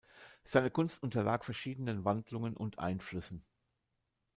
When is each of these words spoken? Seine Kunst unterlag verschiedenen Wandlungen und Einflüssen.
Seine 0.43 0.71
Kunst 0.71 1.03
unterlag 1.03 1.45
verschiedenen 1.45 2.03
Wandlungen 2.05 2.57
und 2.57 2.79
Einflüssen. 2.79 3.45